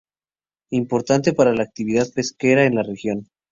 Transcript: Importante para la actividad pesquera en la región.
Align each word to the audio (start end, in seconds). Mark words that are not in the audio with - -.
Importante 0.71 1.31
para 1.31 1.53
la 1.53 1.61
actividad 1.61 2.07
pesquera 2.11 2.65
en 2.65 2.73
la 2.73 2.81
región. 2.81 3.29